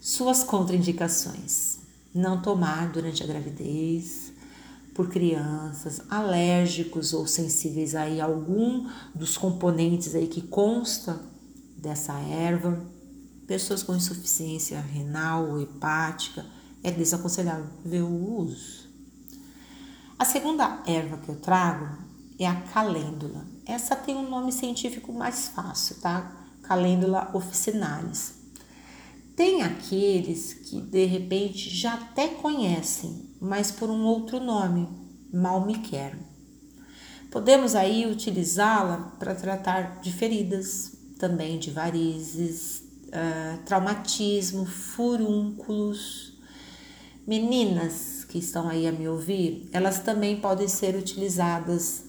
Suas 0.00 0.42
contraindicações: 0.42 1.78
não 2.14 2.40
tomar 2.40 2.90
durante 2.92 3.22
a 3.22 3.26
gravidez, 3.26 4.23
por 4.94 5.08
crianças 5.08 6.00
alérgicos 6.08 7.12
ou 7.12 7.26
sensíveis 7.26 7.96
aí 7.96 8.20
a 8.20 8.24
algum 8.24 8.88
dos 9.12 9.36
componentes 9.36 10.14
aí 10.14 10.28
que 10.28 10.40
consta 10.40 11.20
dessa 11.76 12.14
erva, 12.14 12.80
pessoas 13.46 13.82
com 13.82 13.94
insuficiência 13.94 14.80
renal 14.80 15.50
ou 15.50 15.60
hepática, 15.60 16.46
é 16.82 16.90
desaconselhável 16.90 18.06
o 18.06 18.40
uso. 18.40 18.84
A 20.16 20.24
segunda 20.24 20.80
erva 20.86 21.18
que 21.18 21.28
eu 21.28 21.36
trago 21.36 21.98
é 22.38 22.46
a 22.46 22.54
calêndula. 22.54 23.44
Essa 23.66 23.96
tem 23.96 24.16
um 24.16 24.30
nome 24.30 24.52
científico 24.52 25.12
mais 25.12 25.48
fácil, 25.48 25.96
tá? 25.96 26.30
Calêndula 26.62 27.30
officinalis. 27.34 28.43
Tem 29.36 29.62
aqueles 29.62 30.54
que 30.54 30.80
de 30.80 31.06
repente 31.06 31.68
já 31.68 31.94
até 31.94 32.28
conhecem, 32.28 33.30
mas 33.40 33.70
por 33.72 33.90
um 33.90 34.04
outro 34.04 34.38
nome, 34.38 34.88
mal 35.32 35.66
me 35.66 35.78
quero. 35.78 36.18
Podemos 37.32 37.74
aí 37.74 38.06
utilizá-la 38.06 39.16
para 39.18 39.34
tratar 39.34 40.00
de 40.00 40.12
feridas, 40.12 40.92
também 41.18 41.58
de 41.58 41.72
varizes, 41.72 42.84
uh, 43.08 43.58
traumatismo, 43.64 44.64
furúnculos. 44.64 46.38
Meninas 47.26 48.24
que 48.24 48.38
estão 48.38 48.68
aí 48.68 48.86
a 48.86 48.92
me 48.92 49.08
ouvir, 49.08 49.68
elas 49.72 49.98
também 49.98 50.40
podem 50.40 50.68
ser 50.68 50.94
utilizadas 50.94 52.04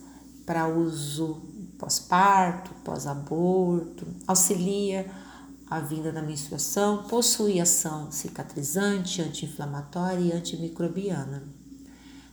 para 0.46 0.68
uso 0.68 1.42
pós-parto, 1.80 2.72
pós-aborto, 2.84 4.06
auxilia 4.28 5.10
a 5.70 5.80
vinda 5.80 6.12
da 6.12 6.22
menstruação, 6.22 7.04
possui 7.04 7.60
ação 7.60 8.12
cicatrizante, 8.12 9.22
anti-inflamatória 9.22 10.20
e 10.20 10.32
antimicrobiana. 10.32 11.44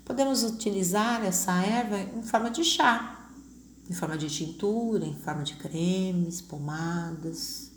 Podemos 0.05 0.43
utilizar 0.43 1.25
essa 1.25 1.53
erva 1.65 1.99
em 1.99 2.23
forma 2.23 2.51
de 2.51 2.63
chá, 2.63 3.31
em 3.89 3.95
forma 3.95 4.19
de 4.19 4.29
tintura, 4.29 5.07
em 5.07 5.15
forma 5.15 5.43
de 5.43 5.55
cremes, 5.55 6.41
pomadas. 6.41 7.71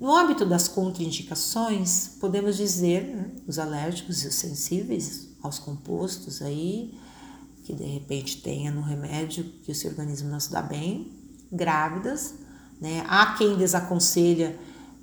No 0.00 0.14
âmbito 0.14 0.46
das 0.46 0.66
contraindicações, 0.66 2.16
podemos 2.20 2.56
dizer 2.56 3.04
né, 3.04 3.30
os 3.46 3.58
alérgicos 3.58 4.24
e 4.24 4.28
os 4.28 4.34
sensíveis 4.34 5.28
aos 5.42 5.58
compostos 5.58 6.40
aí, 6.40 6.98
que 7.64 7.74
de 7.74 7.84
repente 7.84 8.40
tenha 8.40 8.70
no 8.70 8.80
remédio 8.80 9.44
que 9.62 9.72
o 9.72 9.74
seu 9.74 9.90
organismo 9.90 10.28
não 10.30 10.40
se 10.40 10.50
dá 10.50 10.62
bem, 10.62 11.12
grávidas, 11.50 12.34
né? 12.80 13.04
Há 13.08 13.34
quem 13.34 13.56
desaconselha 13.56 14.58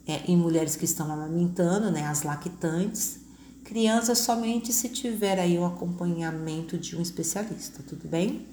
é, 0.07 0.23
em 0.27 0.35
mulheres 0.35 0.75
que 0.75 0.85
estão 0.85 1.11
amamentando, 1.11 1.91
né, 1.91 2.05
as 2.07 2.23
lactantes, 2.23 3.19
crianças 3.63 4.19
somente 4.19 4.73
se 4.73 4.89
tiver 4.89 5.39
aí 5.39 5.57
o 5.57 5.65
acompanhamento 5.65 6.77
de 6.77 6.95
um 6.95 7.01
especialista, 7.01 7.83
tudo 7.87 8.07
bem? 8.07 8.45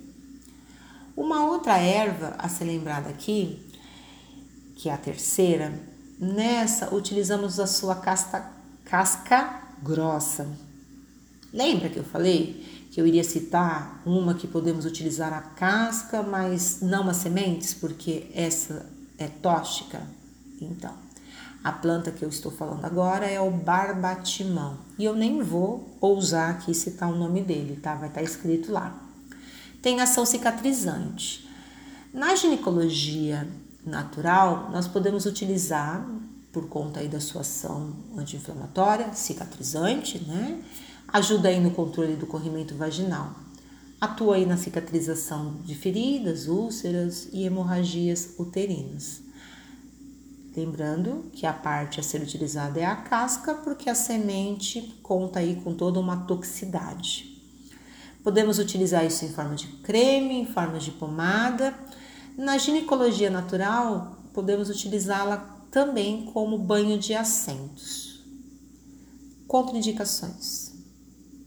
Uma 1.16 1.44
outra 1.46 1.78
erva 1.78 2.36
a 2.38 2.48
ser 2.48 2.64
lembrada 2.64 3.08
aqui, 3.08 3.58
que 4.76 4.88
é 4.88 4.92
a 4.92 4.96
terceira, 4.96 5.72
nessa 6.18 6.94
utilizamos 6.94 7.58
a 7.58 7.66
sua 7.66 7.96
casca, 7.96 8.52
casca 8.84 9.62
grossa. 9.82 10.48
Lembra 11.52 11.88
que 11.88 11.98
eu 11.98 12.04
falei 12.04 12.64
que 12.90 13.00
eu 13.00 13.06
iria 13.06 13.24
citar 13.24 14.00
uma 14.06 14.34
que 14.34 14.46
podemos 14.46 14.84
utilizar 14.84 15.32
a 15.32 15.40
casca, 15.40 16.22
mas 16.22 16.80
não 16.80 17.08
as 17.08 17.16
sementes, 17.16 17.74
porque 17.74 18.30
essa 18.32 18.86
é 19.18 19.26
tóxica? 19.26 20.02
Então, 20.60 20.94
a 21.62 21.72
planta 21.72 22.10
que 22.10 22.24
eu 22.24 22.28
estou 22.28 22.52
falando 22.52 22.84
agora 22.84 23.26
é 23.26 23.40
o 23.40 23.50
barbatimão. 23.50 24.78
E 24.98 25.04
eu 25.04 25.14
nem 25.14 25.42
vou 25.42 25.96
ousar 26.00 26.50
aqui 26.50 26.72
citar 26.72 27.12
o 27.12 27.16
nome 27.16 27.42
dele, 27.42 27.76
tá? 27.76 27.94
Vai 27.94 28.08
estar 28.08 28.22
escrito 28.22 28.72
lá 28.72 29.08
tem 29.80 30.00
ação 30.00 30.26
cicatrizante. 30.26 31.48
Na 32.12 32.34
ginecologia 32.34 33.48
natural, 33.84 34.70
nós 34.72 34.88
podemos 34.88 35.26
utilizar, 35.26 36.06
por 36.52 36.68
conta 36.68 37.00
aí 37.00 37.08
da 37.08 37.20
sua 37.20 37.42
ação 37.42 37.92
anti-inflamatória, 38.16 39.12
cicatrizante, 39.14 40.18
né? 40.26 40.60
Ajuda 41.08 41.48
aí 41.48 41.60
no 41.60 41.70
controle 41.70 42.16
do 42.16 42.26
corrimento 42.26 42.74
vaginal. 42.74 43.32
Atua 44.00 44.36
aí 44.36 44.46
na 44.46 44.56
cicatrização 44.56 45.56
de 45.64 45.74
feridas, 45.74 46.46
úlceras 46.46 47.28
e 47.32 47.42
hemorragias 47.42 48.34
uterinas. 48.38 49.22
Lembrando 50.56 51.28
que 51.32 51.44
a 51.44 51.52
parte 51.52 51.98
a 51.98 52.02
ser 52.02 52.22
utilizada 52.22 52.78
é 52.78 52.84
a 52.84 52.94
casca, 52.94 53.54
porque 53.54 53.90
a 53.90 53.96
semente 53.96 55.00
conta 55.02 55.40
aí 55.40 55.60
com 55.64 55.74
toda 55.74 55.98
uma 55.98 56.16
toxicidade. 56.26 57.42
Podemos 58.22 58.60
utilizar 58.60 59.04
isso 59.04 59.24
em 59.24 59.30
forma 59.30 59.56
de 59.56 59.66
creme, 59.66 60.34
em 60.34 60.46
forma 60.46 60.78
de 60.78 60.92
pomada. 60.92 61.74
Na 62.36 62.56
ginecologia 62.56 63.30
natural, 63.30 64.16
podemos 64.32 64.70
utilizá-la 64.70 65.38
também 65.72 66.26
como 66.26 66.56
banho 66.56 67.00
de 67.00 67.14
assentos. 67.14 68.24
Contraindicações 69.48 70.72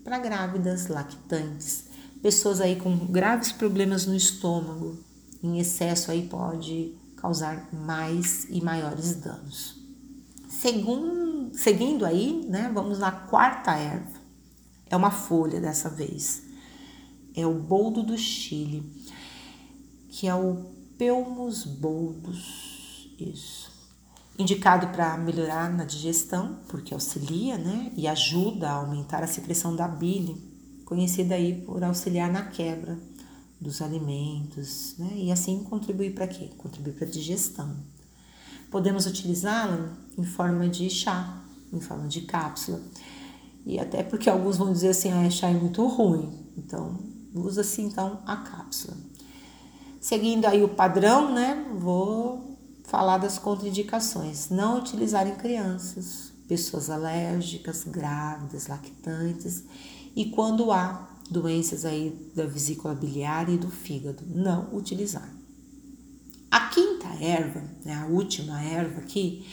para 0.04 0.20
grávidas, 0.20 0.88
lactantes, 0.88 1.91
pessoas 2.22 2.62
aí 2.62 2.76
com 2.76 2.96
graves 3.08 3.52
problemas 3.52 4.06
no 4.06 4.16
estômago, 4.16 4.98
em 5.44 5.60
excesso 5.60 6.12
aí 6.12 6.28
pode 6.28 6.96
causar 7.18 7.70
mais 7.74 8.46
e 8.50 8.62
maiores 8.62 9.16
danos. 9.16 9.80
Segundo, 10.50 11.56
seguindo 11.56 12.06
aí, 12.06 12.46
né, 12.48 12.72
vamos 12.74 13.00
na 13.00 13.12
quarta 13.12 13.72
erva. 13.72 14.20
É 14.90 14.96
uma 14.96 15.12
folha 15.12 15.60
dessa 15.60 15.90
vez 15.90 16.52
é 17.36 17.46
o 17.46 17.54
boldo 17.54 18.04
do 18.04 18.18
Chile, 18.18 18.84
que 20.10 20.28
é 20.28 20.36
o 20.36 20.66
Pelmus 20.98 21.64
boldus, 21.64 23.10
isso. 23.20 23.72
Indicado 24.38 24.88
para 24.88 25.18
melhorar 25.18 25.72
na 25.72 25.84
digestão, 25.84 26.60
porque 26.68 26.94
auxilia, 26.94 27.58
né, 27.58 27.92
e 27.96 28.08
ajuda 28.08 28.70
a 28.70 28.74
aumentar 28.74 29.24
a 29.24 29.28
secreção 29.28 29.76
da 29.76 29.88
bile, 29.88 30.51
conhecida 30.92 31.36
aí 31.36 31.54
por 31.62 31.82
auxiliar 31.86 32.30
na 32.30 32.42
quebra 32.42 33.00
dos 33.62 33.82
alimentos, 33.82 34.94
né, 34.98 35.10
e 35.16 35.32
assim 35.32 35.64
contribuir 35.64 36.14
para 36.14 36.28
quê? 36.28 36.50
Contribuir 36.58 36.96
para 36.96 37.08
a 37.08 37.10
digestão. 37.10 37.78
Podemos 38.70 39.06
utilizá-la 39.06 39.90
em 40.18 40.24
forma 40.26 40.68
de 40.68 40.90
chá, 40.90 41.42
em 41.72 41.80
forma 41.80 42.10
de 42.10 42.24
cápsula. 42.24 42.82
E 43.66 43.80
até 43.80 44.04
porque 44.04 44.30
alguns 44.30 44.58
vão 44.58 44.74
dizer 44.74 44.90
assim, 44.90 45.10
ah, 45.14 45.30
chá 45.30 45.48
é 45.48 45.54
muito 45.54 45.88
ruim. 45.88 46.30
Então, 46.58 47.00
usa-se 47.34 47.82
então 47.82 48.20
a 48.26 48.36
cápsula. 48.36 48.98
Seguindo 50.02 50.44
aí 50.44 50.62
o 50.62 50.68
padrão, 50.68 51.34
né, 51.34 51.72
vou 51.80 52.60
falar 52.84 53.18
das 53.18 53.40
contraindicações. 53.40 54.50
Não 54.50 54.80
utilizar 54.80 55.26
em 55.26 55.36
crianças, 55.36 56.34
pessoas 56.50 56.90
alérgicas, 56.90 57.86
grávidas, 57.86 58.68
lactantes 58.68 59.64
e 60.16 60.26
quando 60.26 60.72
há 60.72 61.10
doenças 61.30 61.86
aí 61.86 62.32
da 62.36 62.46
vesícula 62.46 62.94
biliar 62.94 63.50
e 63.50 63.58
do 63.58 63.70
fígado, 63.70 64.24
não 64.28 64.76
utilizar. 64.76 65.30
A 66.50 66.68
quinta 66.68 67.08
erva, 67.22 67.64
né, 67.86 67.96
a 67.96 68.06
última 68.08 68.62
erva 68.62 69.00
aqui, 69.00 69.46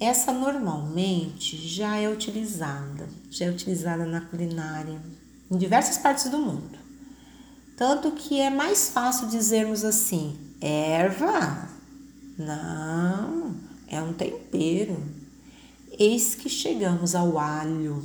essa 0.00 0.32
normalmente 0.32 1.56
já 1.56 1.96
é 1.96 2.08
utilizada, 2.08 3.08
já 3.30 3.46
é 3.46 3.50
utilizada 3.50 4.04
na 4.04 4.20
culinária 4.20 5.00
em 5.50 5.56
diversas 5.56 5.98
partes 5.98 6.28
do 6.28 6.38
mundo. 6.38 6.76
Tanto 7.76 8.10
que 8.12 8.40
é 8.40 8.50
mais 8.50 8.88
fácil 8.88 9.28
dizermos 9.28 9.84
assim: 9.84 10.36
erva? 10.60 11.68
Não, 12.36 13.54
é 13.86 14.00
um 14.02 14.12
tempero. 14.12 15.02
Eis 15.98 16.34
que 16.34 16.48
chegamos 16.48 17.14
ao 17.14 17.38
alho. 17.38 18.02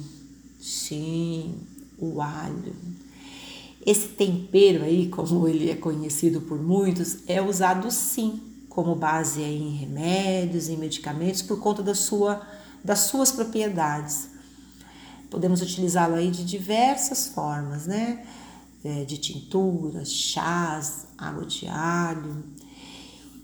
Sim, 0.59 1.55
o 2.01 2.21
alho. 2.21 2.75
Esse 3.85 4.09
tempero 4.09 4.83
aí, 4.83 5.07
como 5.07 5.47
ele 5.47 5.69
é 5.69 5.75
conhecido 5.75 6.41
por 6.41 6.61
muitos, 6.61 7.19
é 7.27 7.41
usado 7.41 7.89
sim 7.89 8.41
como 8.67 8.95
base 8.95 9.41
em 9.41 9.75
remédios, 9.75 10.67
em 10.67 10.77
medicamentos, 10.77 11.41
por 11.41 11.59
conta 11.59 11.81
da 11.81 11.95
sua, 11.95 12.41
das 12.83 12.99
suas 12.99 13.31
propriedades. 13.31 14.29
Podemos 15.29 15.61
utilizá-lo 15.61 16.15
aí 16.15 16.29
de 16.29 16.43
diversas 16.43 17.27
formas, 17.27 17.87
né? 17.87 18.25
é, 18.83 19.03
de 19.03 19.17
tinturas, 19.17 20.11
chás, 20.11 21.07
água 21.17 21.45
de 21.45 21.67
alho. 21.67 22.43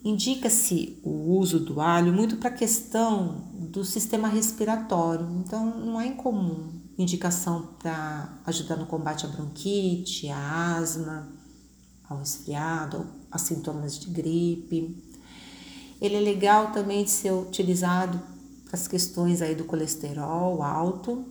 Indica-se 0.04 0.98
o 1.04 1.38
uso 1.38 1.60
do 1.60 1.82
alho 1.82 2.14
muito 2.14 2.38
para 2.38 2.50
a 2.50 2.54
questão 2.54 3.44
do 3.54 3.84
sistema 3.84 4.28
respiratório, 4.28 5.28
então 5.40 5.66
não 5.80 6.00
é 6.00 6.08
incomum 6.08 6.77
indicação 6.98 7.76
para 7.80 8.30
ajudar 8.46 8.76
no 8.78 8.86
combate 8.86 9.26
à 9.26 9.30
bronquite, 9.30 10.30
à 10.30 10.76
asma, 10.76 11.28
ao 12.10 12.20
resfriado, 12.20 13.06
a 13.32 13.38
sintomas 13.38 14.00
de 14.00 14.08
gripe. 14.10 15.04
Ele 16.02 16.16
é 16.16 16.20
legal 16.20 16.72
também 16.72 17.04
de 17.04 17.12
ser 17.12 17.32
utilizado 17.32 18.20
para 18.66 18.76
as 18.80 18.88
questões 18.88 19.42
aí 19.42 19.56
do 19.56 19.66
colesterol 19.66 20.62
alto, 20.64 21.26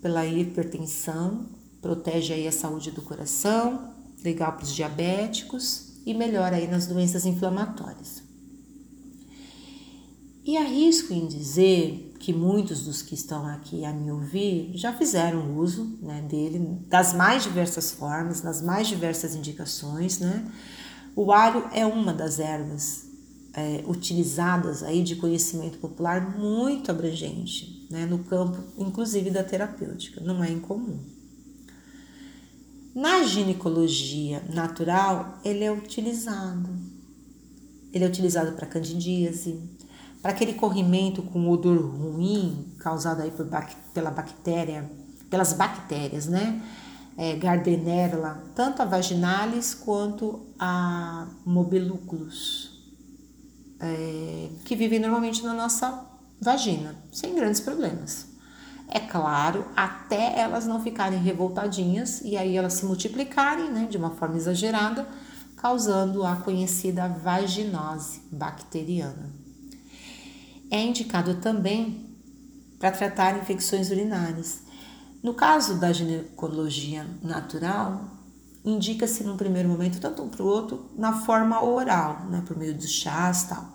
pela 0.00 0.26
hipertensão 0.26 1.56
protege 1.86 2.32
aí 2.32 2.48
a 2.48 2.52
saúde 2.52 2.90
do 2.90 3.00
coração, 3.00 3.94
legal 4.24 4.52
para 4.52 4.64
os 4.64 4.74
diabéticos 4.74 5.92
e 6.04 6.12
melhora 6.12 6.56
aí 6.56 6.66
nas 6.66 6.88
doenças 6.88 7.24
inflamatórias. 7.24 8.24
E 10.44 10.56
arrisco 10.56 11.12
em 11.12 11.28
dizer 11.28 12.05
que 12.18 12.32
muitos 12.32 12.82
dos 12.84 13.02
que 13.02 13.14
estão 13.14 13.46
aqui 13.46 13.84
a 13.84 13.92
me 13.92 14.10
ouvir 14.10 14.72
já 14.74 14.92
fizeram 14.92 15.56
uso 15.58 15.98
né, 16.02 16.22
dele 16.22 16.78
das 16.88 17.12
mais 17.12 17.42
diversas 17.42 17.92
formas, 17.92 18.42
nas 18.42 18.62
mais 18.62 18.88
diversas 18.88 19.34
indicações. 19.34 20.18
Né? 20.18 20.50
O 21.14 21.32
alho 21.32 21.64
é 21.72 21.84
uma 21.86 22.12
das 22.12 22.38
ervas 22.38 23.06
é, 23.54 23.82
utilizadas 23.86 24.82
aí 24.82 25.02
de 25.02 25.16
conhecimento 25.16 25.78
popular 25.78 26.38
muito 26.38 26.90
abrangente, 26.90 27.86
né, 27.90 28.04
no 28.04 28.18
campo 28.20 28.58
inclusive 28.76 29.30
da 29.30 29.42
terapêutica, 29.42 30.20
não 30.20 30.44
é 30.44 30.50
incomum. 30.50 30.98
Na 32.94 33.24
ginecologia 33.24 34.42
natural, 34.48 35.38
ele 35.44 35.62
é 35.62 35.70
utilizado. 35.70 36.70
Ele 37.92 38.04
é 38.04 38.06
utilizado 38.06 38.52
para 38.52 38.66
candidíase, 38.66 39.60
para 40.26 40.32
aquele 40.32 40.54
corrimento 40.54 41.22
com 41.22 41.48
odor 41.48 41.80
ruim 41.80 42.74
causado 42.80 43.22
aí 43.22 43.30
por, 43.30 43.46
pela 43.94 44.10
bactéria, 44.10 44.90
pelas 45.30 45.52
bactérias, 45.52 46.26
né? 46.26 46.60
É, 47.16 47.36
Gardnerella, 47.36 48.42
tanto 48.52 48.82
a 48.82 48.84
vaginalis 48.84 49.72
quanto 49.72 50.44
a 50.58 51.28
mobeluculus. 51.44 52.72
é, 53.78 54.48
que 54.64 54.74
vivem 54.74 54.98
normalmente 54.98 55.44
na 55.44 55.54
nossa 55.54 56.04
vagina, 56.40 56.96
sem 57.12 57.32
grandes 57.32 57.60
problemas. 57.60 58.26
É 58.88 58.98
claro, 58.98 59.64
até 59.76 60.40
elas 60.40 60.66
não 60.66 60.82
ficarem 60.82 61.20
revoltadinhas 61.20 62.20
e 62.22 62.36
aí 62.36 62.56
elas 62.56 62.72
se 62.72 62.84
multiplicarem 62.84 63.70
né, 63.70 63.86
de 63.88 63.96
uma 63.96 64.10
forma 64.10 64.36
exagerada, 64.36 65.06
causando 65.56 66.24
a 66.24 66.34
conhecida 66.34 67.06
vaginose 67.06 68.22
bacteriana. 68.32 69.45
É 70.70 70.82
indicado 70.82 71.34
também 71.34 72.06
para 72.78 72.90
tratar 72.90 73.38
infecções 73.38 73.90
urinárias. 73.90 74.62
No 75.22 75.34
caso 75.34 75.78
da 75.78 75.92
ginecologia 75.92 77.06
natural, 77.22 78.16
indica-se 78.64 79.24
num 79.24 79.36
primeiro 79.36 79.68
momento, 79.68 80.00
tanto 80.00 80.22
um 80.22 80.28
para 80.28 80.42
o 80.42 80.46
outro, 80.46 80.90
na 80.96 81.20
forma 81.20 81.62
oral, 81.62 82.26
né, 82.26 82.42
por 82.46 82.56
meio 82.56 82.74
dos 82.74 82.90
chás 82.90 83.42
e 83.42 83.48
tal. 83.48 83.72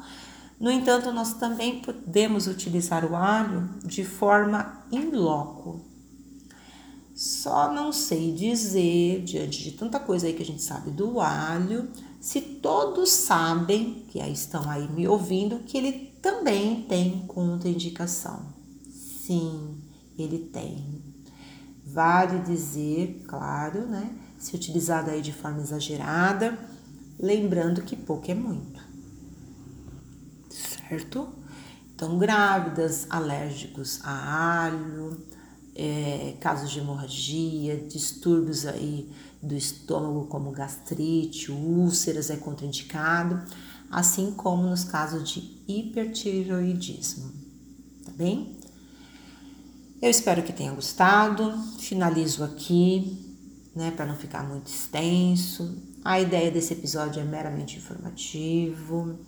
No 0.59 0.69
entanto, 0.69 1.11
nós 1.11 1.33
também 1.33 1.79
podemos 1.79 2.45
utilizar 2.45 3.03
o 3.03 3.15
alho 3.15 3.69
de 3.83 4.03
forma 4.03 4.85
in 4.91 5.09
loco. 5.11 5.81
Só 7.15 7.71
não 7.73 7.91
sei 7.91 8.31
dizer, 8.33 9.23
diante 9.23 9.63
de 9.63 9.71
tanta 9.71 9.99
coisa 9.99 10.27
aí 10.27 10.33
que 10.33 10.43
a 10.43 10.45
gente 10.45 10.61
sabe 10.61 10.91
do 10.91 11.19
alho, 11.19 11.89
se 12.19 12.39
todos 12.41 13.09
sabem, 13.09 14.05
que 14.09 14.21
aí 14.21 14.33
estão 14.33 14.69
aí 14.69 14.87
me 14.87 15.07
ouvindo, 15.07 15.59
que 15.59 15.77
ele 15.77 16.10
também 16.21 16.83
tem 16.83 17.25
contraindicação. 17.27 18.53
Sim, 18.91 19.77
ele 20.17 20.39
tem. 20.39 21.01
Vale 21.85 22.39
dizer, 22.39 23.23
claro, 23.27 23.87
né? 23.87 24.15
Se 24.37 24.55
utilizado 24.55 25.09
aí 25.11 25.21
de 25.21 25.33
forma 25.33 25.61
exagerada, 25.61 26.57
lembrando 27.19 27.81
que 27.81 27.95
pouco 27.95 28.29
é 28.31 28.35
muito 28.35 28.91
certo? 30.91 31.29
Então, 31.95 32.17
grávidas, 32.17 33.07
alérgicos 33.09 34.01
a 34.03 34.63
alho, 34.65 35.17
é, 35.73 36.35
casos 36.41 36.69
de 36.69 36.79
hemorragia, 36.79 37.77
distúrbios 37.77 38.65
aí 38.65 39.09
do 39.41 39.55
estômago, 39.55 40.27
como 40.27 40.51
gastrite, 40.51 41.51
úlceras, 41.51 42.29
é 42.29 42.35
contraindicado, 42.35 43.41
assim 43.91 44.31
como 44.31 44.63
nos 44.63 44.83
casos 44.83 45.29
de 45.29 45.61
hipertiroidismo, 45.67 47.31
tá 48.05 48.11
bem? 48.11 48.57
Eu 50.01 50.09
espero 50.09 50.41
que 50.41 50.53
tenha 50.53 50.73
gostado. 50.73 51.53
Finalizo 51.77 52.43
aqui, 52.43 53.19
né, 53.75 53.91
para 53.91 54.05
não 54.05 54.15
ficar 54.15 54.47
muito 54.47 54.67
extenso. 54.67 55.77
A 56.03 56.19
ideia 56.19 56.49
desse 56.49 56.73
episódio 56.73 57.21
é 57.21 57.23
meramente 57.23 57.77
informativo 57.77 59.19